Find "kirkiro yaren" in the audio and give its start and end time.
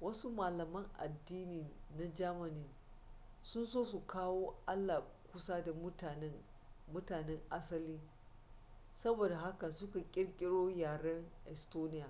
10.10-11.24